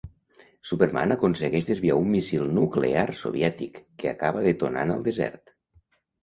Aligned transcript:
Superman 0.67 1.11
aconsegueix 1.15 1.67
desviar 1.67 1.97
un 2.05 2.09
míssil 2.13 2.47
nuclear 2.55 3.05
soviètic, 3.25 3.79
que 4.01 4.11
acaba 4.15 4.43
detonant 4.49 4.95
al 4.97 5.07
desert. 5.11 5.55